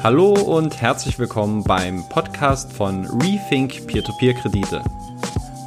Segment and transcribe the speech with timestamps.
[0.00, 4.84] Hallo und herzlich willkommen beim Podcast von Rethink Peer-to-Peer-Kredite.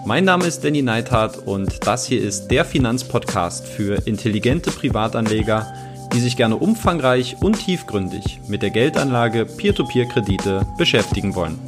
[0.05, 5.73] Mein Name ist Danny Neithardt und das hier ist der Finanzpodcast für intelligente Privatanleger,
[6.13, 11.59] die sich gerne umfangreich und tiefgründig mit der Geldanlage Peer-to-Peer-Kredite beschäftigen wollen.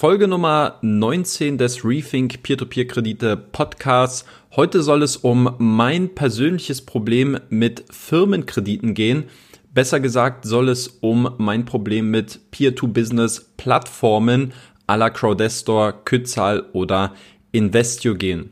[0.00, 4.24] Folge Nummer 19 des Rethink Peer-to-Peer-Kredite Podcasts.
[4.56, 9.24] Heute soll es um mein persönliches Problem mit Firmenkrediten gehen.
[9.74, 14.54] Besser gesagt soll es um mein Problem mit Peer-to-Business-Plattformen
[14.86, 17.12] à la Crowdestor, Kützal oder
[17.52, 18.50] Investio gehen.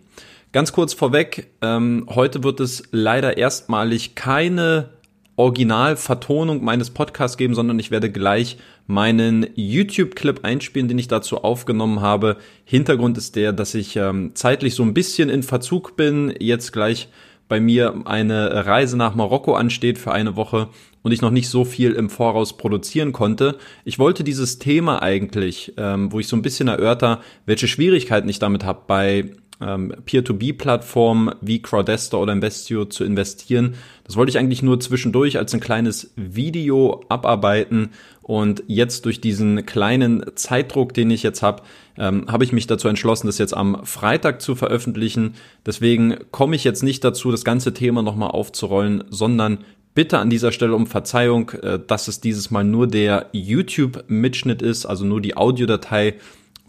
[0.53, 4.91] Ganz kurz vorweg, ähm, heute wird es leider erstmalig keine
[5.37, 12.01] Originalvertonung meines Podcasts geben, sondern ich werde gleich meinen YouTube-Clip einspielen, den ich dazu aufgenommen
[12.01, 12.39] habe.
[12.65, 16.35] Hintergrund ist der, dass ich ähm, zeitlich so ein bisschen in Verzug bin.
[16.39, 17.09] Jetzt gleich
[17.49, 20.69] bei mir eine Reise nach Marokko ansteht für eine Woche
[21.03, 23.57] und ich noch nicht so viel im Voraus produzieren konnte.
[23.85, 28.41] Ich wollte dieses Thema eigentlich, ähm, wo ich so ein bisschen erörter, welche Schwierigkeiten ich
[28.41, 33.75] damit habe, bei ähm, Peer-to-B-Plattformen wie Crowdester oder Investio zu investieren.
[34.05, 37.91] Das wollte ich eigentlich nur zwischendurch als ein kleines Video abarbeiten
[38.23, 41.63] und jetzt durch diesen kleinen Zeitdruck, den ich jetzt habe,
[41.97, 45.35] ähm, habe ich mich dazu entschlossen, das jetzt am Freitag zu veröffentlichen.
[45.65, 49.59] Deswegen komme ich jetzt nicht dazu, das ganze Thema nochmal aufzurollen, sondern
[49.95, 54.87] bitte an dieser Stelle um Verzeihung, äh, dass es dieses Mal nur der YouTube-Mitschnitt ist,
[54.87, 56.15] also nur die Audiodatei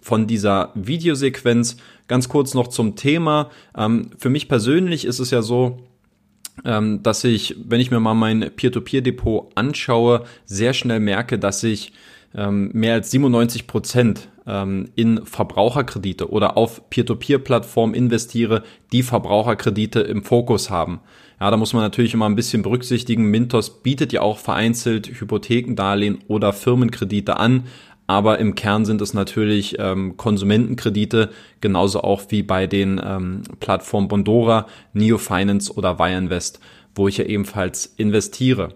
[0.08, 1.76] von dieser Videosequenz.
[2.08, 3.50] Ganz kurz noch zum Thema.
[3.78, 5.80] Ähm, für mich persönlich ist es ja so,
[6.64, 11.92] ähm, dass ich, wenn ich mir mal mein Peer-to-Peer-Depot anschaue, sehr schnell merke, dass ich
[12.34, 20.24] ähm, mehr als 97 Prozent ähm, in Verbraucherkredite oder auf Peer-to-Peer-Plattformen investiere, die Verbraucherkredite im
[20.24, 21.02] Fokus haben.
[21.42, 23.26] Ja, da muss man natürlich immer ein bisschen berücksichtigen.
[23.26, 27.66] Mintos bietet ja auch vereinzelt Hypothekendarlehen oder Firmenkredite an
[28.08, 34.08] aber im Kern sind es natürlich ähm, Konsumentenkredite, genauso auch wie bei den ähm, Plattformen
[34.08, 36.62] Bondora, Neo Finance oder Wireinvest,
[36.96, 38.70] wo ich ja ebenfalls investiere.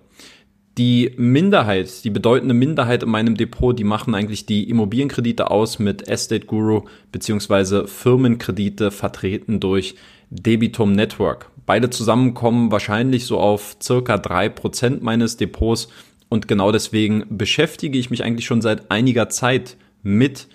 [0.78, 6.08] Die Minderheit, die bedeutende Minderheit in meinem Depot, die machen eigentlich die Immobilienkredite aus mit
[6.08, 9.96] Estate Guru beziehungsweise Firmenkredite vertreten durch
[10.30, 11.50] Debitum Network.
[11.66, 15.90] Beide zusammen kommen wahrscheinlich so auf circa drei Prozent meines Depots
[16.32, 20.48] und genau deswegen beschäftige ich mich eigentlich schon seit einiger Zeit mit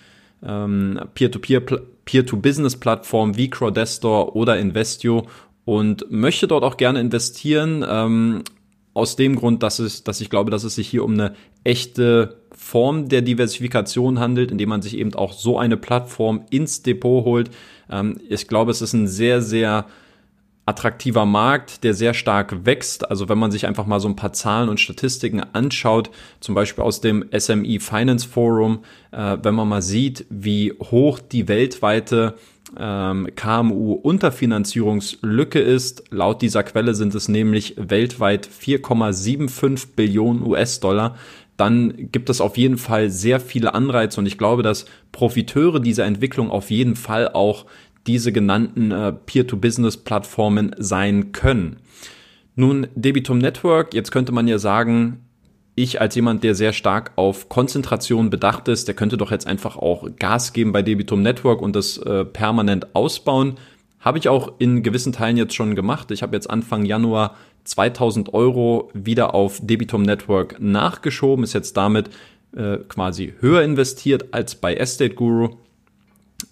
[0.43, 1.61] ähm, Peer-to-Peer,
[2.07, 5.27] Peer-to-Business-Plattformen wie Crowdestor oder Investio
[5.67, 7.85] und möchte dort auch gerne investieren.
[7.87, 8.43] Ähm,
[8.95, 12.41] aus dem Grund, dass, es, dass ich glaube, dass es sich hier um eine echte
[12.53, 17.51] Form der Diversifikation handelt, indem man sich eben auch so eine Plattform ins Depot holt.
[17.91, 19.85] Ähm, ich glaube, es ist ein sehr, sehr
[20.67, 23.09] attraktiver Markt, der sehr stark wächst.
[23.09, 26.11] Also wenn man sich einfach mal so ein paar Zahlen und Statistiken anschaut,
[26.41, 28.81] zum Beispiel aus dem SME Finance Forum,
[29.13, 32.35] äh, wenn man mal sieht, wie hoch die weltweite
[32.77, 36.03] ähm, KMU-Unterfinanzierungslücke ist.
[36.11, 41.15] Laut dieser Quelle sind es nämlich weltweit 4,75 Billionen US-Dollar.
[41.57, 46.05] Dann gibt es auf jeden Fall sehr viele Anreize und ich glaube, dass Profiteure dieser
[46.05, 47.65] Entwicklung auf jeden Fall auch
[48.07, 51.77] diese genannten äh, Peer-to-Business-Plattformen sein können.
[52.55, 55.27] Nun, Debitum Network, jetzt könnte man ja sagen,
[55.75, 59.77] ich als jemand, der sehr stark auf Konzentration bedacht ist, der könnte doch jetzt einfach
[59.77, 63.57] auch Gas geben bei Debitum Network und das äh, permanent ausbauen.
[64.01, 66.11] Habe ich auch in gewissen Teilen jetzt schon gemacht.
[66.11, 72.09] Ich habe jetzt Anfang Januar 2000 Euro wieder auf Debitum Network nachgeschoben, ist jetzt damit
[72.57, 75.57] äh, quasi höher investiert als bei Estate Guru.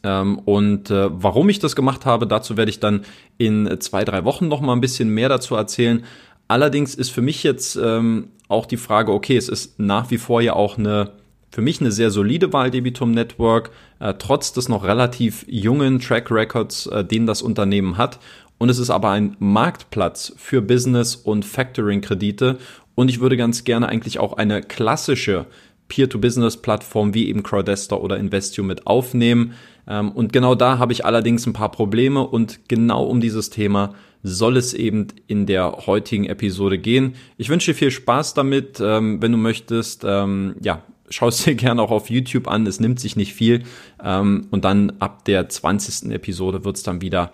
[0.05, 3.05] Ähm, und äh, warum ich das gemacht habe, dazu werde ich dann
[3.39, 6.05] in zwei, drei Wochen noch mal ein bisschen mehr dazu erzählen.
[6.47, 10.41] Allerdings ist für mich jetzt ähm, auch die Frage, okay, es ist nach wie vor
[10.43, 11.13] ja auch eine
[11.55, 13.71] für mich eine sehr solide Wahl Debitum Network,
[14.01, 18.19] äh, trotz des noch relativ jungen Track Records, äh, den das Unternehmen hat.
[18.59, 22.59] Und es ist aber ein Marktplatz für Business und Factoring-Kredite.
[22.97, 25.47] Und ich würde ganz gerne eigentlich auch eine klassische
[25.89, 29.55] Peer-to-Business-Plattform wie eben Crowdestor oder Investio mit aufnehmen.
[29.87, 33.95] Ähm, und genau da habe ich allerdings ein paar Probleme und genau um dieses Thema
[34.23, 37.15] soll es eben in der heutigen Episode gehen.
[37.37, 38.81] Ich wünsche dir viel Spaß damit.
[38.81, 42.67] Ähm, wenn du möchtest, ähm, ja, schau es dir gerne auch auf YouTube an.
[42.67, 43.65] Es nimmt sich nicht viel.
[44.03, 46.11] und dann ab der 20.
[46.13, 47.33] Episode wird es dann wieder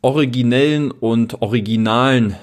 [0.00, 2.36] originellen und originalen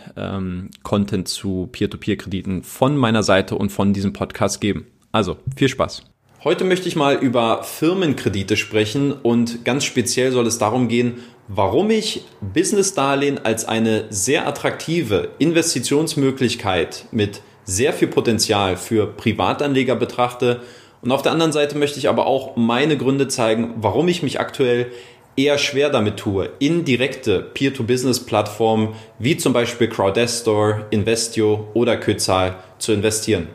[0.84, 4.88] Content zu Peer-to-Peer-Krediten von meiner Seite und von diesem Podcast geben.
[5.16, 6.04] Also, viel Spaß.
[6.44, 11.90] Heute möchte ich mal über Firmenkredite sprechen und ganz speziell soll es darum gehen, warum
[11.90, 20.60] ich Business-Darlehen als eine sehr attraktive Investitionsmöglichkeit mit sehr viel Potenzial für Privatanleger betrachte.
[21.02, 24.42] Und auf der anderen Seite möchte ich aber auch meine Gründe zeigen, warum ich mich
[24.42, 24.92] aktuell
[25.38, 32.92] eher schwer damit tue, in direkte Peer-to-Business-Plattformen wie zum Beispiel Crowdestor, Investio oder Kyzal zu
[32.92, 33.48] investieren.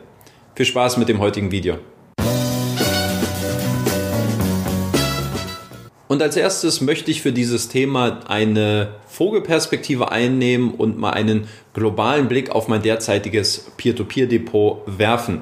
[0.61, 1.79] Viel Spaß mit dem heutigen Video.
[6.07, 12.27] Und als erstes möchte ich für dieses Thema eine Vogelperspektive einnehmen und mal einen globalen
[12.27, 15.41] Blick auf mein derzeitiges Peer-to-Peer-Depot werfen.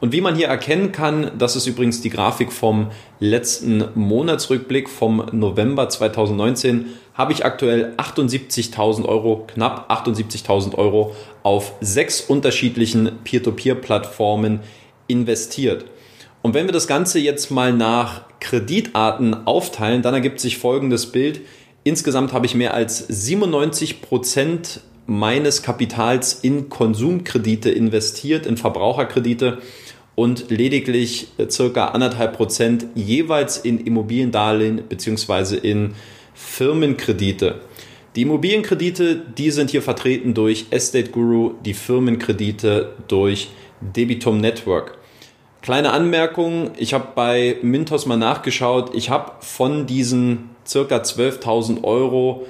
[0.00, 5.26] Und wie man hier erkennen kann, das ist übrigens die Grafik vom letzten Monatsrückblick vom
[5.32, 14.60] November 2019, habe ich aktuell 78.000 Euro, knapp 78.000 Euro auf sechs unterschiedlichen Peer-to-Peer-Plattformen
[15.06, 15.84] investiert.
[16.40, 21.42] Und wenn wir das Ganze jetzt mal nach Kreditarten aufteilen, dann ergibt sich folgendes Bild.
[21.84, 24.80] Insgesamt habe ich mehr als 97 Prozent
[25.10, 29.58] meines Kapitals in Konsumkredite investiert, in Verbraucherkredite
[30.14, 35.94] und lediglich äh, circa anderthalb Prozent jeweils in Immobiliendarlehen beziehungsweise in
[36.34, 37.56] Firmenkredite.
[38.14, 43.48] Die Immobilienkredite, die sind hier vertreten durch Estate Guru, die Firmenkredite durch
[43.80, 44.96] Debitum Network.
[45.60, 52.46] Kleine Anmerkung, ich habe bei Mintos mal nachgeschaut, ich habe von diesen circa 12.000 Euro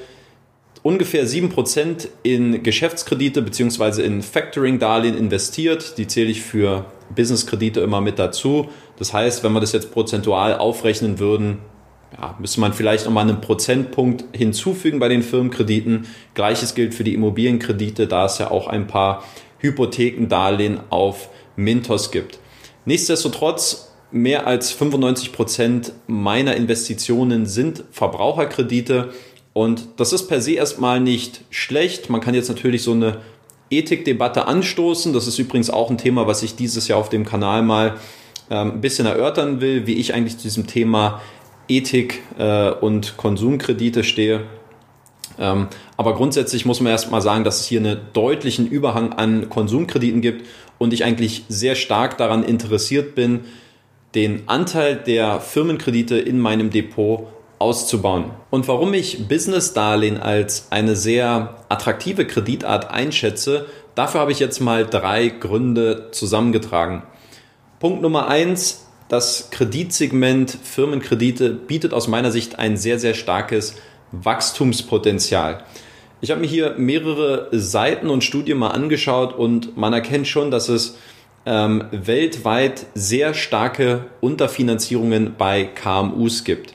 [0.82, 4.03] ungefähr 7% in Geschäftskredite bzw.
[4.03, 5.99] in Factoring-Darlehen investiert.
[5.99, 8.69] Die zähle ich für Business-Kredite immer mit dazu.
[8.99, 11.59] Das heißt, wenn wir das jetzt prozentual aufrechnen würden,
[12.19, 16.06] ja, müsste man vielleicht nochmal einen Prozentpunkt hinzufügen bei den Firmenkrediten.
[16.35, 19.25] Gleiches gilt für die Immobilienkredite, da es ja auch ein paar
[19.59, 22.38] Hypothekendarlehen auf Mintos gibt.
[22.85, 29.11] Nichtsdestotrotz, mehr als 95 Prozent meiner Investitionen sind Verbraucherkredite.
[29.52, 32.08] Und das ist per se erstmal nicht schlecht.
[32.08, 33.19] Man kann jetzt natürlich so eine
[33.70, 35.12] Ethikdebatte anstoßen.
[35.12, 37.97] Das ist übrigens auch ein Thema, was ich dieses Jahr auf dem Kanal mal
[38.50, 41.20] ähm, ein bisschen erörtern will, wie ich eigentlich zu diesem Thema
[41.69, 44.43] Ethik äh, und Konsumkredite stehe.
[45.38, 50.20] Ähm, aber grundsätzlich muss man erstmal sagen, dass es hier einen deutlichen Überhang an Konsumkrediten
[50.20, 50.47] gibt
[50.79, 53.41] und ich eigentlich sehr stark daran interessiert bin,
[54.14, 57.29] den Anteil der Firmenkredite in meinem Depot
[57.61, 58.33] auszubauen.
[58.51, 64.87] Und warum ich Business-Darlehen als eine sehr attraktive Kreditart einschätze, dafür habe ich jetzt mal
[64.87, 67.03] drei Gründe zusammengetragen.
[67.79, 73.77] Punkt Nummer eins, das Kreditsegment Firmenkredite bietet aus meiner Sicht ein sehr, sehr starkes
[74.12, 75.65] Wachstumspotenzial.
[76.23, 80.69] Ich habe mir hier mehrere Seiten und Studien mal angeschaut und man erkennt schon, dass
[80.69, 80.97] es
[81.45, 86.75] ähm, weltweit sehr starke Unterfinanzierungen bei KMUs gibt.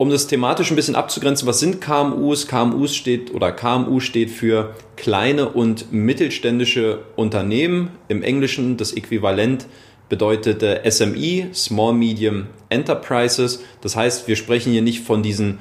[0.00, 2.46] Um das thematisch ein bisschen abzugrenzen, was sind KMUs?
[2.46, 7.90] KMUs steht oder KMU steht für kleine und mittelständische Unternehmen.
[8.08, 9.66] Im Englischen das Äquivalent
[10.08, 13.62] bedeutet SME, Small Medium Enterprises.
[13.82, 15.58] Das heißt, wir sprechen hier nicht von diesen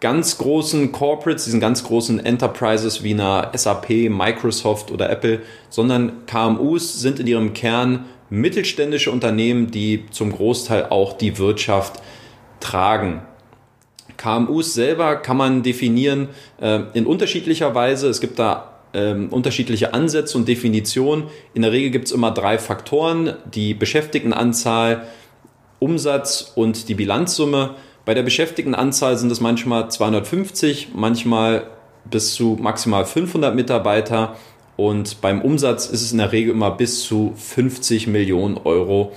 [0.00, 7.00] ganz großen Corporates, diesen ganz großen Enterprises wie einer SAP, Microsoft oder Apple, sondern KMUs
[7.00, 12.02] sind in ihrem Kern mittelständische Unternehmen, die zum Großteil auch die Wirtschaft
[12.60, 13.22] tragen.
[14.18, 16.28] KMUs selber kann man definieren
[16.60, 18.08] äh, in unterschiedlicher Weise.
[18.08, 21.24] Es gibt da ähm, unterschiedliche Ansätze und Definitionen.
[21.54, 25.06] In der Regel gibt es immer drei Faktoren, die Beschäftigtenanzahl,
[25.78, 27.76] Umsatz und die Bilanzsumme.
[28.04, 31.64] Bei der Beschäftigtenanzahl sind es manchmal 250, manchmal
[32.10, 34.36] bis zu maximal 500 Mitarbeiter
[34.76, 39.12] und beim Umsatz ist es in der Regel immer bis zu 50 Millionen Euro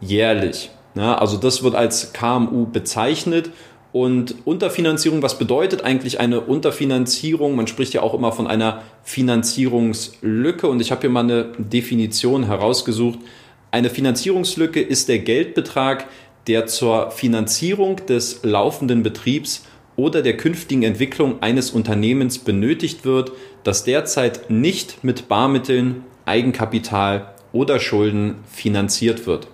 [0.00, 0.70] jährlich.
[0.94, 3.50] Ja, also das wird als KMU bezeichnet
[3.94, 7.54] und Unterfinanzierung, was bedeutet eigentlich eine Unterfinanzierung?
[7.54, 12.46] Man spricht ja auch immer von einer Finanzierungslücke und ich habe hier mal eine Definition
[12.46, 13.20] herausgesucht.
[13.70, 16.08] Eine Finanzierungslücke ist der Geldbetrag,
[16.48, 23.30] der zur Finanzierung des laufenden Betriebs oder der künftigen Entwicklung eines Unternehmens benötigt wird,
[23.62, 29.46] das derzeit nicht mit Barmitteln, Eigenkapital oder Schulden finanziert wird.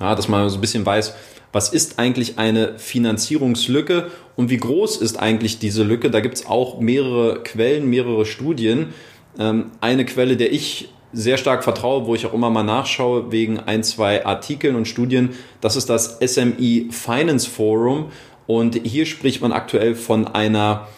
[0.00, 1.14] Ja, dass man so ein bisschen weiß,
[1.52, 6.10] was ist eigentlich eine Finanzierungslücke und wie groß ist eigentlich diese Lücke.
[6.10, 8.94] Da gibt es auch mehrere Quellen, mehrere Studien.
[9.38, 13.58] Ähm, eine Quelle, der ich sehr stark vertraue, wo ich auch immer mal nachschaue wegen
[13.60, 15.30] ein, zwei Artikeln und Studien.
[15.60, 18.10] Das ist das SME Finance Forum
[18.46, 20.88] und hier spricht man aktuell von einer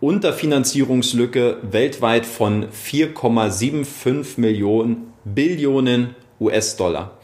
[0.00, 7.18] Unterfinanzierungslücke weltweit von 4,75 Millionen Billionen US-Dollar.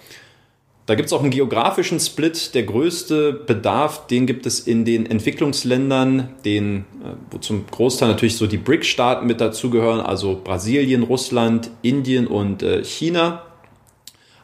[0.89, 2.55] Da gibt es auch einen geografischen Split.
[2.55, 8.39] Der größte Bedarf, den gibt es in den Entwicklungsländern, den, äh, wo zum Großteil natürlich
[8.39, 13.43] so die BRIC-Staaten mit dazugehören, also Brasilien, Russland, Indien und äh, China.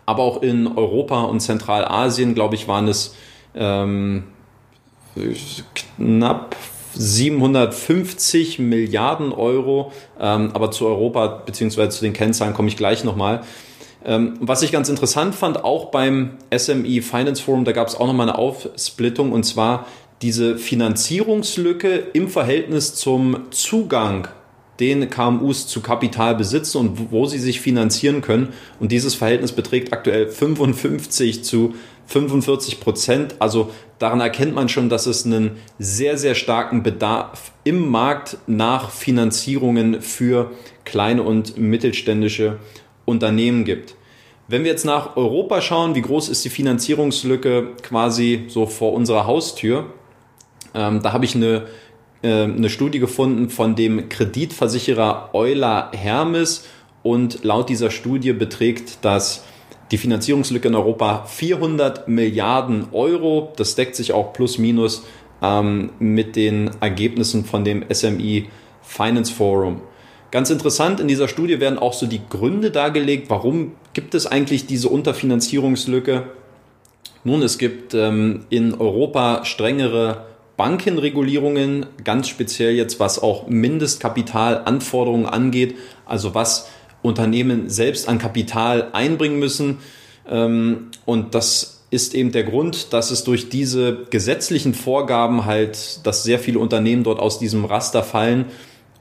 [0.05, 3.15] Aber auch in Europa und Zentralasien, glaube ich, waren es
[3.55, 4.25] ähm,
[5.97, 6.57] knapp
[6.93, 9.93] 750 Milliarden Euro.
[10.21, 11.89] Ähm, aber zu Europa bzw.
[11.89, 13.41] zu den Kennzahlen komme ich gleich nochmal.
[14.05, 18.07] Ähm, was ich ganz interessant fand, auch beim SME Finance Forum, da gab es auch
[18.07, 19.87] nochmal eine Aufsplittung und zwar
[20.23, 24.29] diese Finanzierungslücke im Verhältnis zum Zugang
[24.81, 28.49] den KMUs zu Kapital besitzen und wo sie sich finanzieren können.
[28.81, 31.75] Und dieses Verhältnis beträgt aktuell 55 zu
[32.07, 33.37] 45 Prozent.
[33.39, 38.91] Also daran erkennt man schon, dass es einen sehr, sehr starken Bedarf im Markt nach
[38.91, 40.51] Finanzierungen für
[40.85, 42.59] kleine und mittelständische
[43.05, 43.95] Unternehmen gibt.
[44.47, 49.27] Wenn wir jetzt nach Europa schauen, wie groß ist die Finanzierungslücke quasi so vor unserer
[49.27, 49.87] Haustür?
[50.75, 51.67] Ähm, da habe ich eine,
[52.23, 56.67] äh, eine Studie gefunden von dem Kreditversicherer Euler Hermes
[57.03, 59.45] und laut dieser Studie beträgt das
[59.91, 63.53] die Finanzierungslücke in Europa 400 Milliarden Euro.
[63.57, 65.05] Das deckt sich auch plus minus
[65.43, 68.45] ähm, mit den Ergebnissen von dem SME
[68.83, 69.81] Finance Forum.
[70.35, 74.67] Ganz interessant, in dieser Studie werden auch so die Gründe dargelegt, warum gibt es eigentlich
[74.67, 76.25] diese Unterfinanzierungslücke.
[77.23, 80.27] Nun, es gibt ähm, in Europa strengere
[80.57, 86.69] Bankenregulierungen, ganz speziell jetzt was auch Mindestkapitalanforderungen angeht, also was
[87.01, 89.79] Unternehmen selbst an Kapital einbringen müssen.
[90.29, 96.25] Ähm, und das ist eben der Grund, dass es durch diese gesetzlichen Vorgaben halt, dass
[96.25, 98.47] sehr viele Unternehmen dort aus diesem Raster fallen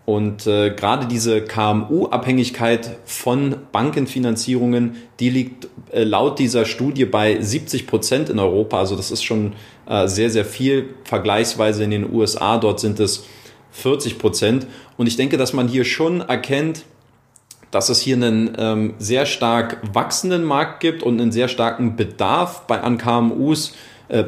[0.06, 7.88] und äh, gerade diese KMU-Abhängigkeit von Bankenfinanzierungen, die liegt äh, laut dieser Studie bei 70
[7.88, 8.80] Prozent in Europa.
[8.80, 9.54] Also das ist schon
[9.88, 10.90] äh, sehr, sehr viel.
[11.06, 13.26] Vergleichsweise in den USA, dort sind es
[13.72, 14.68] 40 Prozent.
[14.98, 16.84] Und ich denke, dass man hier schon erkennt,
[17.72, 22.68] dass es hier einen ähm, sehr stark wachsenden Markt gibt und einen sehr starken Bedarf
[22.68, 23.74] bei an KMUs
[24.10, 24.26] äh,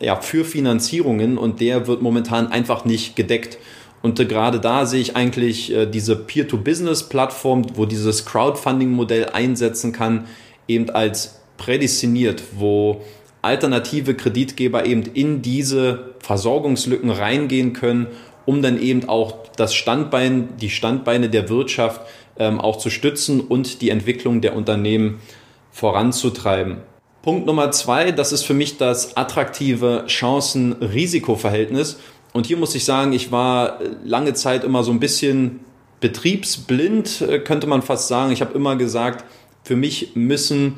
[0.00, 3.58] ja, für Finanzierungen und der wird momentan einfach nicht gedeckt.
[4.02, 10.26] Und äh, gerade da sehe ich eigentlich äh, diese Peer-to-Business-Plattform, wo dieses Crowdfunding-Modell einsetzen kann,
[10.66, 13.02] eben als prädestiniert, wo
[13.42, 18.08] alternative Kreditgeber eben in diese Versorgungslücken reingehen können,
[18.46, 22.00] um dann eben auch das Standbein, die Standbeine der Wirtschaft
[22.38, 25.20] ähm, auch zu stützen und die Entwicklung der Unternehmen
[25.70, 26.78] voranzutreiben.
[27.22, 31.98] Punkt Nummer zwei, das ist für mich das attraktive Chancen-Risiko-Verhältnis.
[32.32, 35.60] Und hier muss ich sagen, ich war lange Zeit immer so ein bisschen
[36.00, 38.32] betriebsblind, äh, könnte man fast sagen.
[38.32, 39.24] Ich habe immer gesagt,
[39.64, 40.76] für mich müssen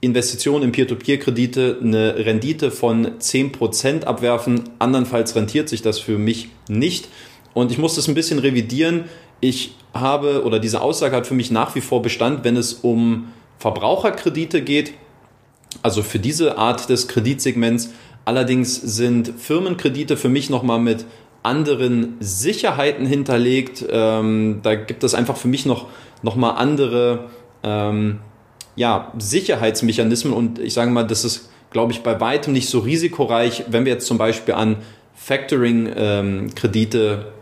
[0.00, 4.62] Investitionen in Peer-to-Peer-Kredite eine Rendite von 10% abwerfen.
[4.78, 7.08] Andernfalls rentiert sich das für mich nicht.
[7.52, 9.04] Und ich muss das ein bisschen revidieren.
[9.40, 13.32] Ich habe, oder diese Aussage hat für mich nach wie vor Bestand, wenn es um
[13.58, 14.92] Verbraucherkredite geht.
[15.82, 17.90] Also für diese Art des Kreditsegments
[18.28, 21.06] Allerdings sind Firmenkredite für mich nochmal mit
[21.42, 23.82] anderen Sicherheiten hinterlegt.
[23.90, 25.86] Ähm, da gibt es einfach für mich noch,
[26.20, 27.30] noch mal andere
[27.62, 28.18] ähm,
[28.76, 30.34] ja, Sicherheitsmechanismen.
[30.34, 33.94] Und ich sage mal, das ist, glaube ich, bei weitem nicht so risikoreich, wenn wir
[33.94, 34.76] jetzt zum Beispiel an
[35.14, 37.32] Factoring-Kredite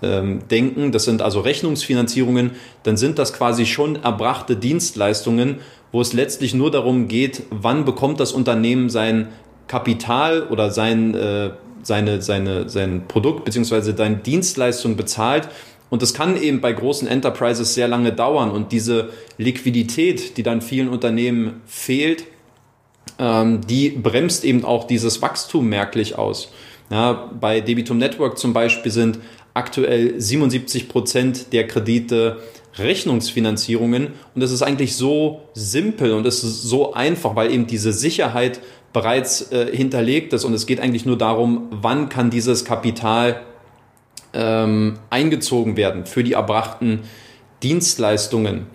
[0.00, 2.52] ähm, denken, das sind also Rechnungsfinanzierungen,
[2.84, 5.56] dann sind das quasi schon erbrachte Dienstleistungen,
[5.92, 9.28] wo es letztlich nur darum geht, wann bekommt das Unternehmen sein
[9.66, 11.50] Kapital oder sein, äh,
[11.82, 13.92] seine, seine, sein Produkt bzw.
[13.96, 15.48] seine Dienstleistung bezahlt.
[15.90, 18.50] Und das kann eben bei großen Enterprises sehr lange dauern.
[18.50, 22.24] Und diese Liquidität, die dann vielen Unternehmen fehlt,
[23.18, 26.50] ähm, die bremst eben auch dieses Wachstum merklich aus.
[26.90, 29.18] Ja, bei Debitum Network zum Beispiel sind
[29.54, 32.38] aktuell 77 Prozent der Kredite
[32.76, 34.08] Rechnungsfinanzierungen.
[34.34, 38.60] Und das ist eigentlich so simpel und es ist so einfach, weil eben diese Sicherheit
[38.92, 43.40] bereits äh, hinterlegt ist und es geht eigentlich nur darum, wann kann dieses Kapital
[44.34, 47.00] ähm, eingezogen werden für die erbrachten
[47.62, 48.66] Dienstleistungen.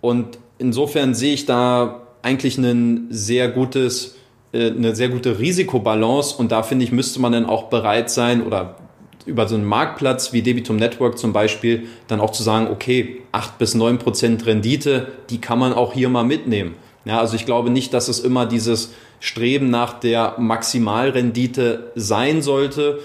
[0.00, 4.16] Und insofern sehe ich da eigentlich ein sehr gutes,
[4.52, 8.44] äh, eine sehr gute Risikobalance und da finde ich, müsste man dann auch bereit sein
[8.44, 8.76] oder
[9.26, 13.58] über so einen Marktplatz wie Debitum Network zum Beispiel dann auch zu sagen, okay, acht
[13.58, 16.74] bis neun Prozent Rendite, die kann man auch hier mal mitnehmen.
[17.04, 23.00] Ja, also ich glaube nicht, dass es immer dieses Streben nach der Maximalrendite sein sollte,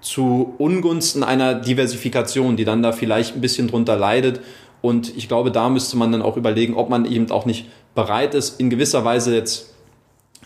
[0.00, 4.40] zu Ungunsten einer Diversifikation, die dann da vielleicht ein bisschen drunter leidet.
[4.80, 8.34] Und ich glaube, da müsste man dann auch überlegen, ob man eben auch nicht bereit
[8.34, 9.74] ist, in gewisser Weise jetzt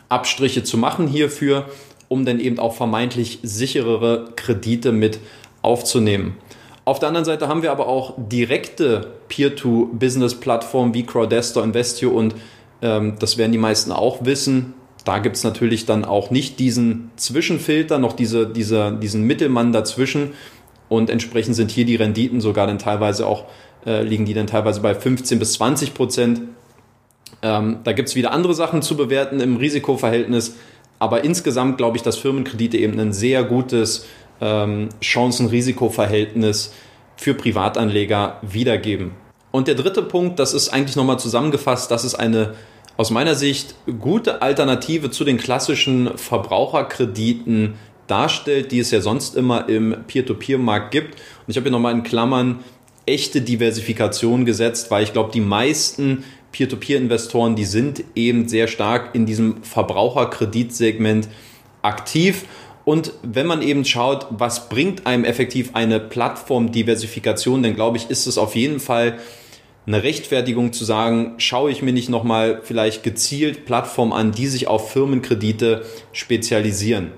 [0.08, 1.66] Abstriche zu machen hierfür,
[2.12, 5.18] um dann eben auch vermeintlich sicherere Kredite mit
[5.62, 6.36] aufzunehmen.
[6.84, 12.34] Auf der anderen Seite haben wir aber auch direkte Peer-to-Business-Plattformen wie Crowdestor, Investio und
[12.82, 14.74] ähm, das werden die meisten auch wissen.
[15.04, 20.32] Da gibt es natürlich dann auch nicht diesen Zwischenfilter, noch diese, diese, diesen Mittelmann dazwischen.
[20.90, 23.44] Und entsprechend sind hier die Renditen sogar dann teilweise auch,
[23.86, 26.42] äh, liegen die dann teilweise bei 15 bis 20 Prozent.
[27.40, 30.56] Ähm, da gibt es wieder andere Sachen zu bewerten im Risikoverhältnis.
[31.02, 34.06] Aber insgesamt glaube ich, dass Firmenkredite eben ein sehr gutes
[34.40, 36.72] ähm, Chancen-Risiko-Verhältnis
[37.16, 39.10] für Privatanleger wiedergeben.
[39.50, 42.54] Und der dritte Punkt, das ist eigentlich nochmal zusammengefasst, das ist eine
[42.96, 47.74] aus meiner Sicht gute Alternative zu den klassischen Verbraucherkrediten
[48.06, 51.14] darstellt, die es ja sonst immer im Peer-to-Peer-Markt gibt.
[51.14, 52.60] Und ich habe hier nochmal in Klammern
[53.06, 59.26] echte Diversifikation gesetzt, weil ich glaube, die meisten Peer-to-Peer-Investoren, die sind eben sehr stark in
[59.26, 61.28] diesem Verbraucherkreditsegment
[61.82, 62.44] aktiv.
[62.84, 68.26] Und wenn man eben schaut, was bringt einem effektiv eine Plattformdiversifikation, dann glaube ich, ist
[68.26, 69.18] es auf jeden Fall
[69.86, 74.68] eine Rechtfertigung zu sagen, schaue ich mir nicht nochmal vielleicht gezielt Plattformen an, die sich
[74.68, 77.12] auf Firmenkredite spezialisieren.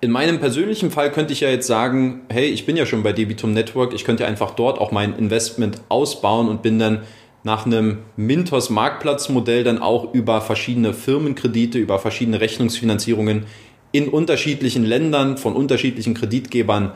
[0.00, 3.12] In meinem persönlichen Fall könnte ich ja jetzt sagen, hey, ich bin ja schon bei
[3.12, 7.02] Debitum Network, ich könnte einfach dort auch mein Investment ausbauen und bin dann
[7.44, 13.44] nach einem Mintos Marktplatzmodell dann auch über verschiedene Firmenkredite, über verschiedene Rechnungsfinanzierungen
[13.92, 16.92] in unterschiedlichen Ländern von unterschiedlichen Kreditgebern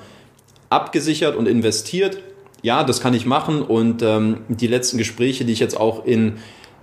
[0.69, 2.19] abgesichert und investiert
[2.63, 6.35] ja, das kann ich machen und ähm, die letzten Gespräche, die ich jetzt auch in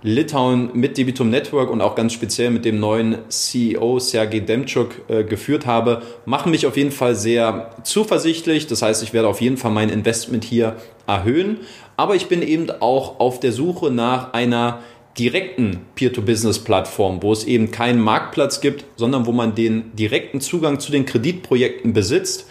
[0.02, 5.24] Litauen mit Debitum Network und auch ganz speziell mit dem neuen CEO Sergei Demchuk äh,
[5.24, 8.66] geführt habe, machen mich auf jeden Fall sehr zuversichtlich.
[8.66, 11.58] Das heißt, ich werde auf jeden Fall mein Investment hier erhöhen.
[11.96, 14.80] Aber ich bin eben auch auf der Suche nach einer
[15.18, 20.92] direkten Peer-to-Business-Plattform, wo es eben keinen Marktplatz gibt, sondern wo man den direkten Zugang zu
[20.92, 22.46] den Kreditprojekten besitzt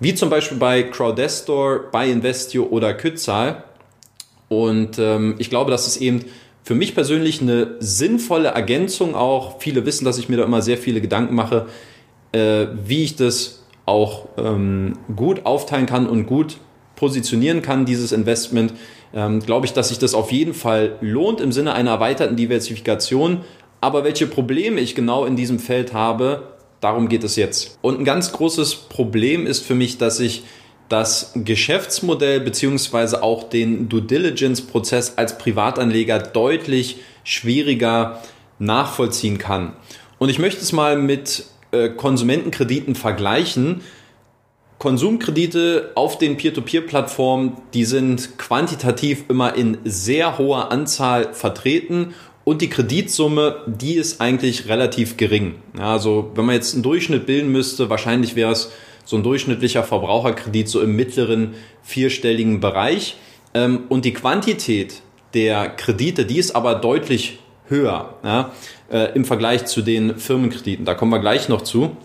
[0.00, 3.64] wie zum Beispiel bei Crowdestor, bei Investio oder Kützal.
[4.48, 6.24] Und ähm, ich glaube, das ist eben
[6.62, 9.60] für mich persönlich eine sinnvolle Ergänzung auch.
[9.60, 11.66] Viele wissen, dass ich mir da immer sehr viele Gedanken mache,
[12.32, 16.58] äh, wie ich das auch ähm, gut aufteilen kann und gut
[16.96, 18.72] positionieren kann, dieses Investment.
[19.14, 23.42] Ähm, glaube ich, dass sich das auf jeden Fall lohnt im Sinne einer erweiterten Diversifikation.
[23.80, 27.78] Aber welche Probleme ich genau in diesem Feld habe, Darum geht es jetzt.
[27.82, 30.44] Und ein ganz großes Problem ist für mich, dass ich
[30.88, 38.22] das Geschäftsmodell beziehungsweise auch den Due Diligence-Prozess als Privatanleger deutlich schwieriger
[38.58, 39.72] nachvollziehen kann.
[40.18, 43.80] Und ich möchte es mal mit äh, Konsumentenkrediten vergleichen.
[44.86, 52.68] Konsumkredite auf den Peer-to-Peer-Plattformen, die sind quantitativ immer in sehr hoher Anzahl vertreten und die
[52.68, 55.56] Kreditsumme, die ist eigentlich relativ gering.
[55.76, 58.70] Ja, also wenn man jetzt einen Durchschnitt bilden müsste, wahrscheinlich wäre es
[59.04, 63.16] so ein durchschnittlicher Verbraucherkredit so im mittleren vierstelligen Bereich.
[63.54, 65.02] Ähm, und die Quantität
[65.34, 68.52] der Kredite, die ist aber deutlich höher ja,
[68.92, 70.84] äh, im Vergleich zu den Firmenkrediten.
[70.84, 71.96] Da kommen wir gleich noch zu.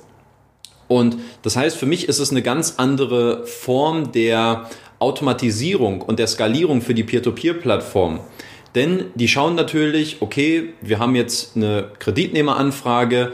[0.91, 6.27] Und das heißt, für mich ist es eine ganz andere Form der Automatisierung und der
[6.27, 8.19] Skalierung für die Peer-to-Peer-Plattform.
[8.75, 13.31] Denn die schauen natürlich, okay, wir haben jetzt eine Kreditnehmeranfrage,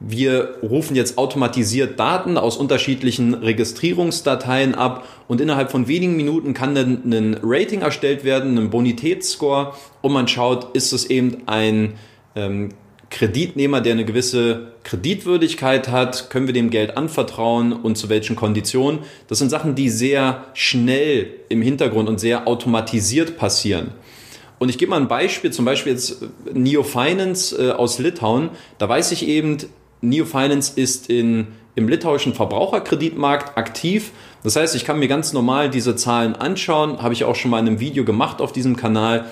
[0.00, 5.06] wir rufen jetzt automatisiert Daten aus unterschiedlichen Registrierungsdateien ab.
[5.28, 9.74] Und innerhalb von wenigen Minuten kann dann ein Rating erstellt werden, ein Bonitätsscore.
[10.00, 11.98] Und man schaut, ist es eben ein
[12.34, 12.70] ähm,
[13.10, 19.00] Kreditnehmer, der eine gewisse Kreditwürdigkeit hat, können wir dem Geld anvertrauen und zu welchen Konditionen.
[19.28, 23.92] Das sind Sachen, die sehr schnell im Hintergrund und sehr automatisiert passieren.
[24.60, 28.50] Und ich gebe mal ein Beispiel, zum Beispiel jetzt Neo Finance äh, aus Litauen.
[28.78, 29.56] Da weiß ich eben,
[30.02, 34.12] Neo Finance ist in, im litauischen Verbraucherkreditmarkt aktiv.
[34.42, 37.02] Das heißt, ich kann mir ganz normal diese Zahlen anschauen.
[37.02, 39.24] Habe ich auch schon mal in einem Video gemacht auf diesem Kanal.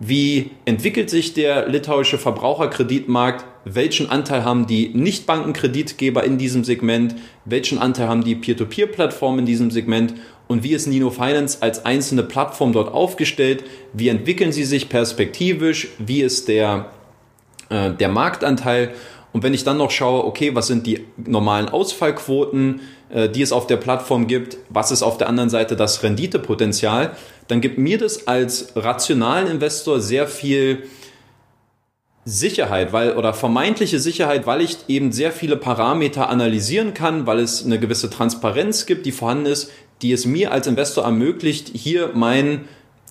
[0.00, 3.44] Wie entwickelt sich der litauische Verbraucherkreditmarkt?
[3.64, 7.14] Welchen Anteil haben die Nichtbankenkreditgeber in diesem Segment?
[7.44, 10.14] Welchen Anteil haben die Peer-to-Peer-Plattformen in diesem Segment?
[10.46, 13.64] und wie ist Nino Finance als einzelne Plattform dort aufgestellt?
[13.92, 15.88] Wie entwickeln sie sich perspektivisch?
[15.98, 16.90] Wie ist der,
[17.70, 18.92] äh, der Marktanteil?
[19.32, 22.82] Und wenn ich dann noch schaue, okay, was sind die normalen Ausfallquoten,
[23.14, 27.12] die es auf der Plattform gibt, was ist auf der anderen Seite das Renditepotenzial,
[27.48, 30.84] dann gibt mir das als rationalen Investor sehr viel
[32.24, 37.64] Sicherheit, weil oder vermeintliche Sicherheit, weil ich eben sehr viele Parameter analysieren kann, weil es
[37.64, 42.64] eine gewisse Transparenz gibt, die vorhanden ist, die es mir als Investor ermöglicht, hier mein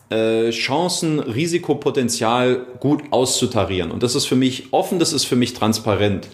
[0.10, 3.92] äh, Chancen, Risikopotenzial gut auszutarieren.
[3.92, 6.28] Und das ist für mich offen, das ist für mich transparent.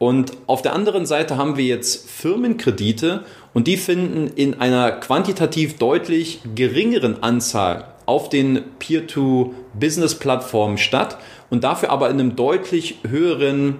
[0.00, 5.76] Und auf der anderen Seite haben wir jetzt Firmenkredite und die finden in einer quantitativ
[5.76, 11.18] deutlich geringeren Anzahl auf den Peer-to-Business-Plattformen statt
[11.50, 13.76] und dafür aber in einem deutlich höheren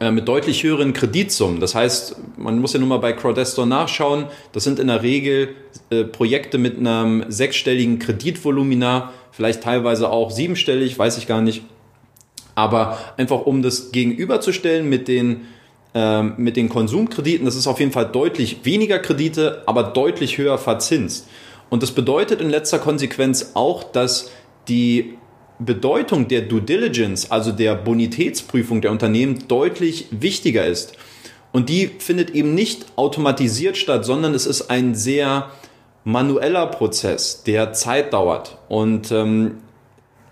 [0.00, 1.60] äh, mit deutlich höheren Kreditsummen.
[1.60, 4.24] Das heißt, man muss ja nur mal bei Crowdestor nachschauen.
[4.50, 5.50] Das sind in der Regel
[5.90, 11.62] äh, Projekte mit einem sechsstelligen Kreditvolumina, vielleicht teilweise auch siebenstellig, weiß ich gar nicht.
[12.60, 15.46] Aber einfach um das gegenüberzustellen mit den,
[15.94, 20.58] ähm, mit den Konsumkrediten, das ist auf jeden Fall deutlich weniger Kredite, aber deutlich höher
[20.58, 21.26] verzinst.
[21.70, 24.30] Und das bedeutet in letzter Konsequenz auch, dass
[24.68, 25.14] die
[25.58, 30.92] Bedeutung der Due Diligence, also der Bonitätsprüfung der Unternehmen, deutlich wichtiger ist.
[31.52, 35.48] Und die findet eben nicht automatisiert statt, sondern es ist ein sehr
[36.04, 38.58] manueller Prozess, der Zeit dauert.
[38.68, 39.62] Und ähm,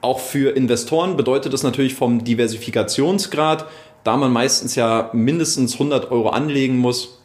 [0.00, 3.66] auch für Investoren bedeutet das natürlich vom Diversifikationsgrad,
[4.04, 7.20] da man meistens ja mindestens 100 Euro anlegen muss,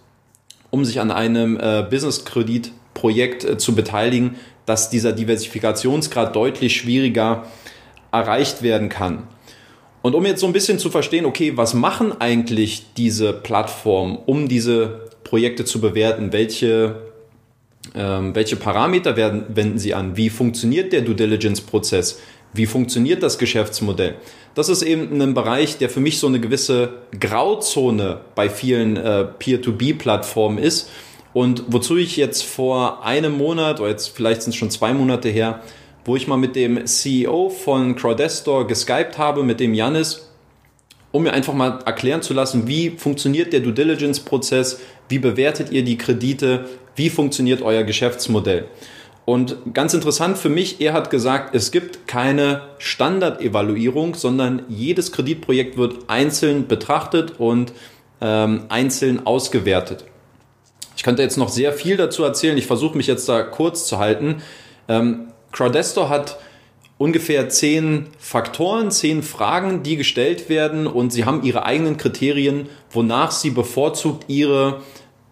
[0.70, 7.46] um sich an einem äh, Business-Kredit-Projekt äh, zu beteiligen, dass dieser Diversifikationsgrad deutlich schwieriger
[8.12, 9.28] erreicht werden kann.
[10.02, 14.48] Und um jetzt so ein bisschen zu verstehen, okay, was machen eigentlich diese Plattformen, um
[14.48, 16.34] diese Projekte zu bewerten?
[16.34, 17.04] Welche,
[17.96, 20.18] ähm, welche Parameter werden, wenden sie an?
[20.18, 22.20] Wie funktioniert der Due Diligence-Prozess?
[22.54, 24.16] Wie funktioniert das Geschäftsmodell?
[24.54, 29.26] Das ist eben ein Bereich, der für mich so eine gewisse Grauzone bei vielen äh,
[29.26, 30.90] Peer-to-B-Plattformen ist
[31.34, 35.30] und wozu ich jetzt vor einem Monat oder jetzt vielleicht sind es schon zwei Monate
[35.30, 35.62] her,
[36.06, 40.30] wo ich mal mit dem CEO von Crowdestor geskypt habe, mit dem Janis,
[41.12, 45.84] um mir einfach mal erklären zu lassen, wie funktioniert der Due Diligence-Prozess, wie bewertet ihr
[45.84, 48.66] die Kredite, wie funktioniert euer Geschäftsmodell.
[49.26, 55.78] Und ganz interessant für mich, er hat gesagt, es gibt keine Standardevaluierung, sondern jedes Kreditprojekt
[55.78, 57.72] wird einzeln betrachtet und
[58.20, 60.06] ähm, einzeln ausgewertet.
[60.98, 62.58] Ich könnte jetzt noch sehr viel dazu erzählen.
[62.58, 64.42] Ich versuche mich jetzt da kurz zu halten.
[64.88, 66.38] Ähm, Crowdestor hat
[66.98, 73.32] ungefähr zehn Faktoren, zehn Fragen, die gestellt werden und sie haben ihre eigenen Kriterien, wonach
[73.32, 74.82] sie bevorzugt ihre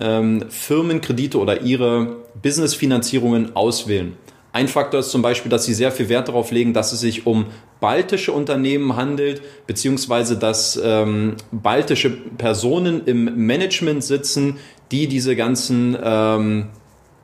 [0.01, 4.17] ähm, Firmenkredite oder ihre Businessfinanzierungen auswählen.
[4.53, 7.25] Ein Faktor ist zum Beispiel, dass sie sehr viel Wert darauf legen, dass es sich
[7.25, 7.45] um
[7.79, 14.57] baltische Unternehmen handelt, beziehungsweise dass ähm, baltische Personen im Management sitzen,
[14.91, 16.67] die diese ganzen ähm,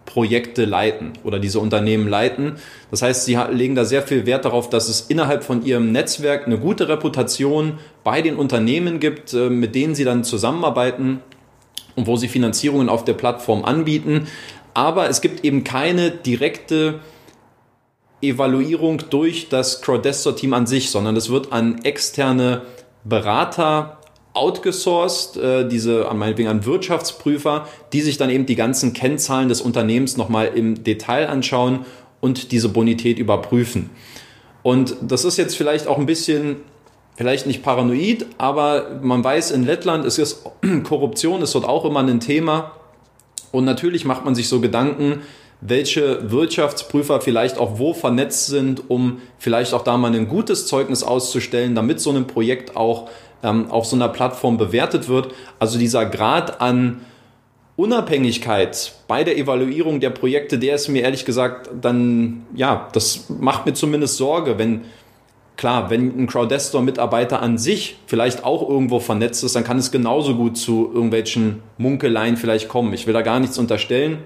[0.05, 2.53] Projekte leiten oder diese Unternehmen leiten.
[2.91, 6.47] Das heißt, sie legen da sehr viel Wert darauf, dass es innerhalb von ihrem Netzwerk
[6.47, 11.19] eine gute Reputation bei den Unternehmen gibt, äh, mit denen sie dann zusammenarbeiten
[11.97, 14.27] und wo sie Finanzierungen auf der Plattform anbieten.
[14.73, 16.99] Aber es gibt eben keine direkte
[18.21, 22.61] Evaluierung durch das Crowdestor-Team an sich, sondern es wird an externe
[23.03, 23.97] Berater
[24.33, 30.15] outgesourced, äh, diese meinetwegen an Wirtschaftsprüfer, die sich dann eben die ganzen Kennzahlen des Unternehmens
[30.15, 31.85] nochmal im Detail anschauen
[32.21, 33.89] und diese Bonität überprüfen.
[34.61, 36.57] Und das ist jetzt vielleicht auch ein bisschen
[37.17, 40.45] vielleicht nicht paranoid, aber man weiß in Lettland, es ist
[40.83, 42.71] Korruption ist dort auch immer ein Thema.
[43.51, 45.21] Und natürlich macht man sich so Gedanken,
[45.59, 51.01] welche Wirtschaftsprüfer vielleicht auch wo vernetzt sind, um vielleicht auch da mal ein gutes Zeugnis
[51.01, 53.09] auszustellen, damit so ein Projekt auch
[53.41, 55.33] ähm, auf so einer Plattform bewertet wird.
[55.57, 57.01] Also dieser Grad an
[57.77, 63.65] Unabhängigkeit bei der Evaluierung der Projekte, der ist mir ehrlich gesagt dann, ja, das macht
[63.65, 64.81] mir zumindest Sorge, wenn
[65.57, 70.35] Klar, wenn ein Crowdestor-Mitarbeiter an sich vielleicht auch irgendwo vernetzt ist, dann kann es genauso
[70.35, 72.93] gut zu irgendwelchen Munkeleien vielleicht kommen.
[72.93, 74.19] Ich will da gar nichts unterstellen,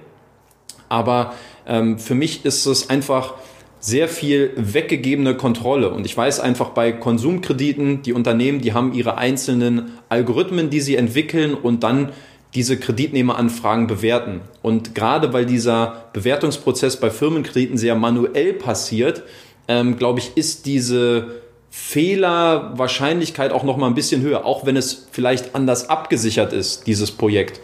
[0.89, 1.33] aber
[1.65, 3.35] ähm, für mich ist es einfach
[3.79, 5.91] sehr viel weggegebene Kontrolle.
[5.91, 10.97] Und ich weiß einfach bei Konsumkrediten, die Unternehmen, die haben ihre einzelnen Algorithmen, die sie
[10.97, 12.09] entwickeln und dann
[12.53, 14.41] diese Kreditnehmeranfragen bewerten.
[14.61, 19.23] Und gerade weil dieser Bewertungsprozess bei Firmenkrediten sehr manuell passiert,
[19.71, 25.07] ähm, glaube ich, ist diese Fehlerwahrscheinlichkeit auch noch mal ein bisschen höher, auch wenn es
[25.11, 27.61] vielleicht anders abgesichert ist, dieses Projekt.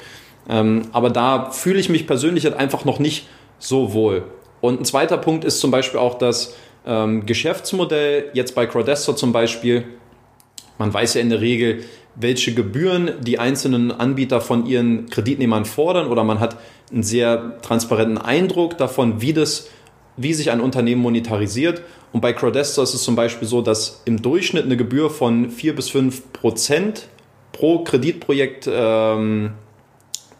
[0.47, 3.27] Ähm, aber da fühle ich mich persönlich halt einfach noch nicht
[3.59, 4.23] so wohl.
[4.61, 9.33] Und ein zweiter Punkt ist zum Beispiel auch das ähm, Geschäftsmodell, jetzt bei Crowdestor zum
[9.33, 9.83] Beispiel.
[10.77, 11.83] Man weiß ja in der Regel,
[12.15, 16.57] welche Gebühren die einzelnen Anbieter von ihren Kreditnehmern fordern oder man hat
[16.89, 19.67] einen sehr transparenten Eindruck davon, wie das
[20.17, 21.83] wie sich ein Unternehmen monetarisiert.
[22.13, 25.75] Und bei Crowdestor ist es zum Beispiel so, dass im Durchschnitt eine Gebühr von 4
[25.75, 27.07] bis 5 Prozent
[27.51, 29.51] pro Kreditprojekt, ähm,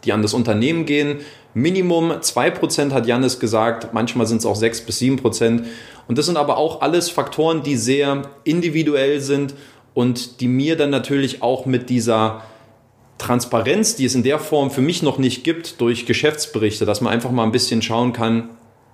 [0.04, 1.20] die an das Unternehmen gehen,
[1.54, 5.64] Minimum 2% hat Janis gesagt, manchmal sind es auch 6 bis 7%.
[6.06, 9.54] Und das sind aber auch alles Faktoren, die sehr individuell sind
[9.94, 12.42] und die mir dann natürlich auch mit dieser
[13.18, 17.12] Transparenz, die es in der Form für mich noch nicht gibt, durch Geschäftsberichte, dass man
[17.12, 18.50] einfach mal ein bisschen schauen kann,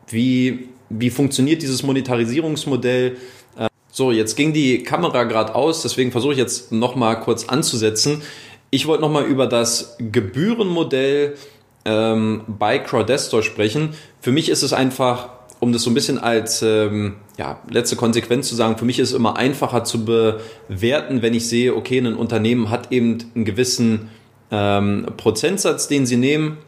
[0.08, 3.16] wie, wie funktioniert dieses Monetarisierungsmodell.
[3.56, 8.22] Äh, so, jetzt ging die Kamera gerade aus, deswegen versuche ich jetzt nochmal kurz anzusetzen.
[8.70, 11.36] Ich wollte nochmal über das Gebührenmodell
[11.84, 13.90] ähm, bei Crowdestor sprechen.
[14.20, 15.28] Für mich ist es einfach,
[15.60, 19.10] um das so ein bisschen als ähm, ja, letzte Konsequenz zu sagen, für mich ist
[19.10, 24.10] es immer einfacher zu bewerten, wenn ich sehe, okay, ein Unternehmen hat eben einen gewissen
[24.50, 26.58] ähm, Prozentsatz, den sie nehmen.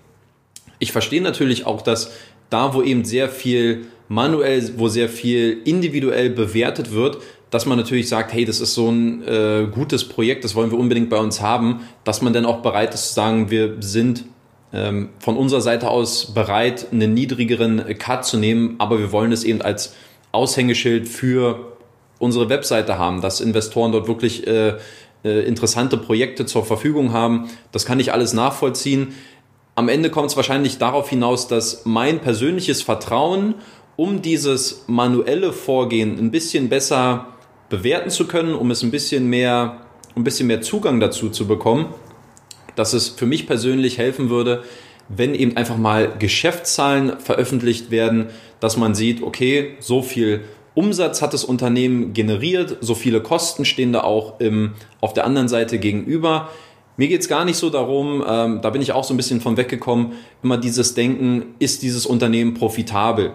[0.79, 2.13] Ich verstehe natürlich auch, dass
[2.51, 7.19] da, wo eben sehr viel manuell, wo sehr viel individuell bewertet wird,
[7.51, 10.79] dass man natürlich sagt, hey, das ist so ein äh, gutes Projekt, das wollen wir
[10.79, 14.25] unbedingt bei uns haben, dass man dann auch bereit ist zu sagen, wir sind
[14.73, 19.45] ähm, von unserer Seite aus bereit, einen niedrigeren Cut zu nehmen, aber wir wollen es
[19.45, 19.95] eben als
[20.33, 21.77] Aushängeschild für
[22.19, 24.75] unsere Webseite haben, dass Investoren dort wirklich äh,
[25.25, 27.49] äh, interessante Projekte zur Verfügung haben.
[27.73, 29.15] Das kann ich alles nachvollziehen.
[29.75, 33.57] Am Ende kommt es wahrscheinlich darauf hinaus, dass mein persönliches Vertrauen,
[33.97, 37.29] um dieses manuelle Vorgehen ein bisschen besser
[37.69, 39.81] bewerten zu können, um es ein bisschen mehr,
[40.15, 41.87] ein bisschen mehr Zugang dazu zu bekommen,
[42.77, 44.63] dass es für mich persönlich helfen würde,
[45.09, 48.27] wenn eben einfach mal Geschäftszahlen veröffentlicht werden,
[48.61, 53.93] dass man sieht, okay, so viel Umsatz hat das Unternehmen generiert, so viele Kosten stehen
[53.93, 56.51] da auch im, auf der anderen Seite gegenüber.
[56.99, 59.41] Mir geht es gar nicht so darum, ähm, da bin ich auch so ein bisschen
[59.41, 63.33] von weggekommen, immer dieses Denken, ist dieses Unternehmen profitabel?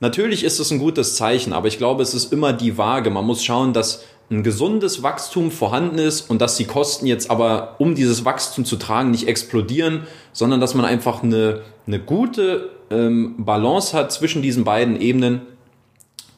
[0.00, 3.10] Natürlich ist es ein gutes Zeichen, aber ich glaube, es ist immer die Waage.
[3.10, 7.76] Man muss schauen, dass ein gesundes Wachstum vorhanden ist und dass die Kosten jetzt aber,
[7.78, 13.34] um dieses Wachstum zu tragen, nicht explodieren, sondern dass man einfach eine, eine gute ähm,
[13.38, 15.42] Balance hat zwischen diesen beiden Ebenen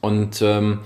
[0.01, 0.81] und ähm,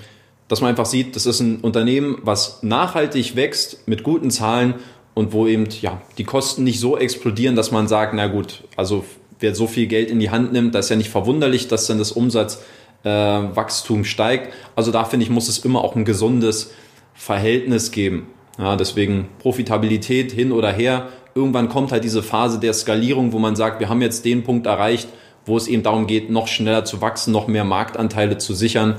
[0.48, 4.74] dass man einfach sieht, das ist ein Unternehmen, was nachhaltig wächst mit guten Zahlen
[5.14, 9.04] und wo eben ja die Kosten nicht so explodieren, dass man sagt, na gut, also
[9.40, 11.98] wer so viel Geld in die Hand nimmt, das ist ja nicht verwunderlich, dass dann
[11.98, 14.52] das Umsatzwachstum äh, steigt.
[14.74, 16.72] Also da finde ich, muss es immer auch ein gesundes
[17.14, 18.28] Verhältnis geben.
[18.58, 21.08] Ja, deswegen Profitabilität hin oder her.
[21.34, 24.66] Irgendwann kommt halt diese Phase der Skalierung, wo man sagt, wir haben jetzt den Punkt
[24.66, 25.08] erreicht,
[25.44, 28.96] wo es eben darum geht, noch schneller zu wachsen, noch mehr Marktanteile zu sichern.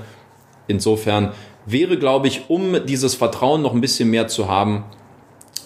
[0.67, 1.31] Insofern
[1.65, 4.85] wäre, glaube ich, um dieses Vertrauen noch ein bisschen mehr zu haben,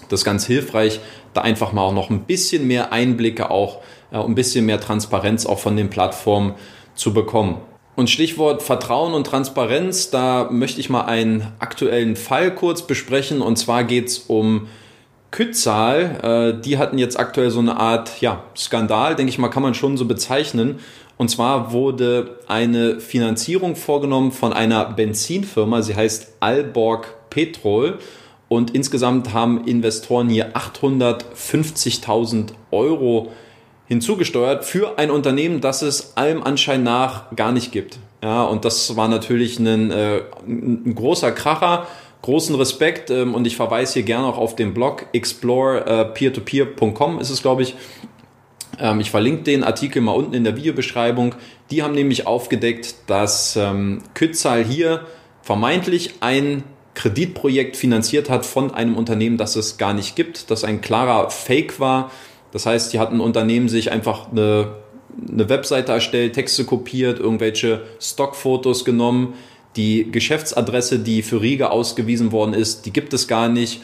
[0.10, 1.00] das ganz hilfreich,
[1.34, 5.60] da einfach mal auch noch ein bisschen mehr Einblicke auch, ein bisschen mehr Transparenz auch
[5.60, 6.56] von den Plattformen
[6.96, 7.58] zu bekommen.
[7.96, 13.42] Und Stichwort Vertrauen und Transparenz, da möchte ich mal einen aktuellen Fall kurz besprechen.
[13.42, 14.68] Und zwar geht es um
[15.30, 16.56] Kützal.
[16.58, 19.74] Äh, die hatten jetzt aktuell so eine Art ja, Skandal, denke ich mal, kann man
[19.74, 20.80] schon so bezeichnen.
[21.18, 28.00] Und zwar wurde eine Finanzierung vorgenommen von einer Benzinfirma, sie heißt Alborg Petrol.
[28.48, 33.32] Und insgesamt haben Investoren hier 850.000 Euro
[33.92, 38.00] hinzugesteuert für ein Unternehmen, das es allem Anschein nach gar nicht gibt.
[38.24, 41.88] Ja, und das war natürlich ein, äh, ein großer Kracher,
[42.22, 47.42] großen Respekt ähm, und ich verweise hier gerne auch auf den Blog explorepeertopeer.com ist es,
[47.42, 47.76] glaube ich.
[48.80, 51.36] Ähm, ich verlinke den Artikel mal unten in der Videobeschreibung.
[51.70, 55.06] Die haben nämlich aufgedeckt, dass ähm, Kützal hier
[55.42, 60.80] vermeintlich ein Kreditprojekt finanziert hat von einem Unternehmen, das es gar nicht gibt, das ein
[60.80, 62.10] klarer Fake war
[62.52, 64.76] das heißt, die hatten Unternehmen sich einfach eine,
[65.32, 69.34] eine Webseite erstellt, Texte kopiert, irgendwelche Stockfotos genommen.
[69.78, 73.82] Die Geschäftsadresse, die für Riga ausgewiesen worden ist, die gibt es gar nicht.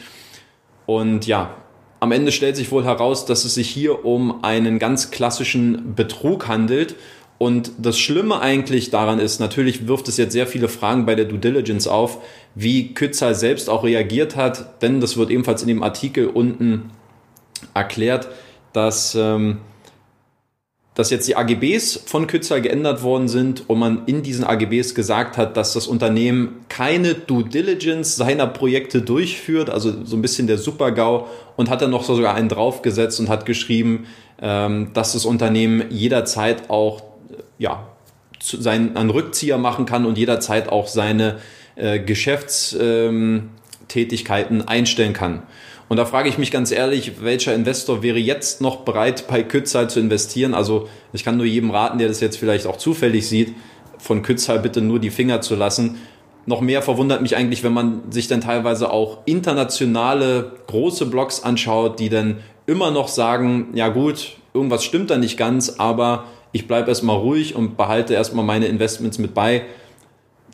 [0.84, 1.54] Und ja,
[2.00, 6.46] am Ende stellt sich wohl heraus, dass es sich hier um einen ganz klassischen Betrug
[6.46, 6.94] handelt.
[7.38, 11.24] Und das Schlimme eigentlich daran ist, natürlich wirft es jetzt sehr viele Fragen bei der
[11.24, 12.18] Due Diligence auf,
[12.54, 16.90] wie Kützal selbst auch reagiert hat, denn das wird ebenfalls in dem Artikel unten
[17.74, 18.28] erklärt
[18.72, 19.58] dass, ähm,
[20.94, 25.36] dass jetzt die AGBs von Kützal geändert worden sind und man in diesen AGBs gesagt
[25.36, 30.58] hat, dass das Unternehmen keine Due Diligence seiner Projekte durchführt, also so ein bisschen der
[30.58, 31.26] Super-GAU
[31.56, 34.06] und hat dann noch sogar einen draufgesetzt und hat geschrieben,
[34.40, 37.02] ähm, dass das Unternehmen jederzeit auch
[37.58, 37.86] ja,
[38.40, 41.38] seinen, einen Rückzieher machen kann und jederzeit auch seine
[41.76, 45.44] äh, Geschäftstätigkeiten ähm, einstellen kann.
[45.88, 49.88] Und da frage ich mich ganz ehrlich, welcher Investor wäre jetzt noch bereit, bei Kützal
[49.88, 50.52] zu investieren?
[50.52, 53.54] Also ich kann nur jedem raten, der das jetzt vielleicht auch zufällig sieht,
[53.98, 55.98] von Kützal bitte nur die Finger zu lassen.
[56.44, 61.98] Noch mehr verwundert mich eigentlich, wenn man sich dann teilweise auch internationale große Blogs anschaut,
[62.00, 66.88] die dann immer noch sagen, ja gut, irgendwas stimmt da nicht ganz, aber ich bleibe
[66.88, 69.62] erstmal ruhig und behalte erstmal meine Investments mit bei.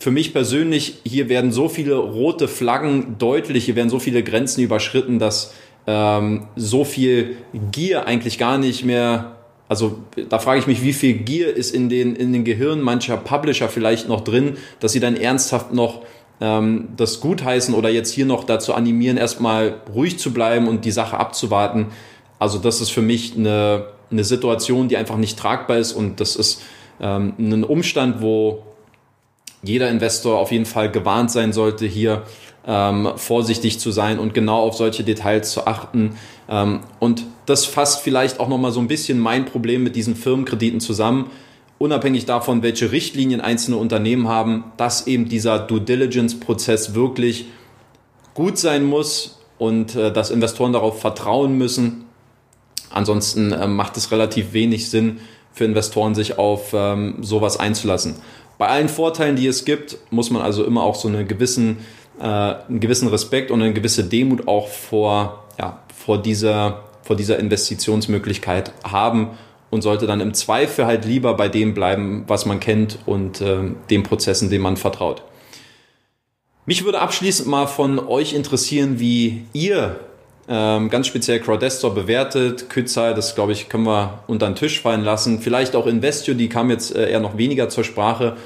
[0.04, 4.60] Für mich persönlich, hier werden so viele rote Flaggen deutlich, hier werden so viele Grenzen
[4.60, 5.54] überschritten, dass
[5.86, 7.38] ähm, so viel
[7.72, 9.36] Gier eigentlich gar nicht mehr,
[9.66, 13.16] also da frage ich mich, wie viel Gier ist in den, in den Gehirnen mancher
[13.16, 16.02] Publisher vielleicht noch drin, dass sie dann ernsthaft noch
[16.38, 20.90] ähm, das gutheißen oder jetzt hier noch dazu animieren, erstmal ruhig zu bleiben und die
[20.90, 21.86] Sache abzuwarten.
[22.38, 26.36] Also das ist für mich eine, eine Situation, die einfach nicht tragbar ist und das
[26.36, 26.60] ist
[27.00, 28.64] ähm, ein Umstand, wo
[29.64, 32.22] jeder Investor auf jeden Fall gewarnt sein sollte, hier
[32.66, 36.16] ähm, vorsichtig zu sein und genau auf solche Details zu achten.
[36.48, 40.80] Ähm, und das fasst vielleicht auch nochmal so ein bisschen mein Problem mit diesen Firmenkrediten
[40.80, 41.30] zusammen.
[41.78, 47.46] Unabhängig davon, welche Richtlinien einzelne Unternehmen haben, dass eben dieser Due Diligence-Prozess wirklich
[48.32, 52.04] gut sein muss und äh, dass Investoren darauf vertrauen müssen.
[52.90, 55.20] Ansonsten äh, macht es relativ wenig Sinn
[55.52, 58.16] für Investoren, sich auf ähm, sowas einzulassen.
[58.58, 61.78] Bei allen Vorteilen, die es gibt, muss man also immer auch so eine gewissen
[62.18, 67.38] äh, einen gewissen Respekt und eine gewisse Demut auch vor, ja, vor, dieser, vor dieser
[67.38, 69.30] Investitionsmöglichkeit haben
[69.70, 73.72] und sollte dann im Zweifel halt lieber bei dem bleiben, was man kennt und äh,
[73.90, 75.22] den Prozessen, denen man vertraut.
[76.66, 80.00] Mich würde abschließend mal von euch interessieren, wie ihr
[80.48, 82.68] ähm, ganz speziell Crowdestor bewertet.
[82.68, 85.40] Kützal, das glaube ich, können wir unter den Tisch fallen lassen.
[85.40, 88.36] Vielleicht auch Investio, die kam jetzt äh, eher noch weniger zur Sprache.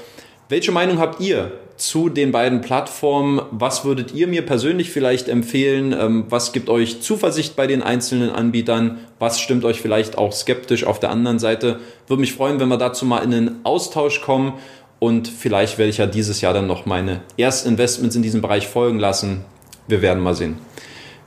[0.47, 3.41] Welche Meinung habt ihr zu den beiden Plattformen?
[3.51, 5.93] Was würdet ihr mir persönlich vielleicht empfehlen?
[5.93, 8.99] Ähm, was gibt euch Zuversicht bei den einzelnen Anbietern?
[9.19, 11.79] Was stimmt euch vielleicht auch skeptisch auf der anderen Seite?
[12.07, 14.53] Würde mich freuen, wenn wir dazu mal in einen Austausch kommen.
[14.99, 18.99] Und vielleicht werde ich ja dieses Jahr dann noch meine Erstinvestments in diesem Bereich folgen
[18.99, 19.45] lassen.
[19.87, 20.57] Wir werden mal sehen.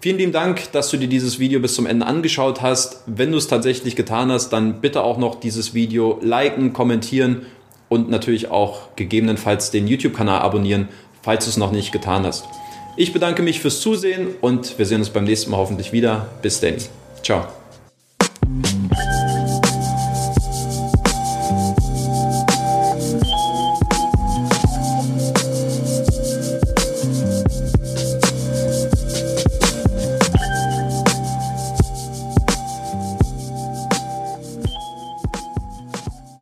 [0.02, 3.04] Vielen lieben Dank, dass du dir dieses Video bis zum Ende angeschaut hast.
[3.06, 7.46] Wenn du es tatsächlich getan hast, dann bitte auch noch dieses Video liken, kommentieren
[7.88, 10.88] und natürlich auch gegebenenfalls den YouTube-Kanal abonnieren,
[11.22, 12.46] falls du es noch nicht getan hast.
[12.96, 16.26] Ich bedanke mich fürs Zusehen und wir sehen uns beim nächsten Mal hoffentlich wieder.
[16.42, 16.78] Bis dann.
[17.22, 17.61] Ciao.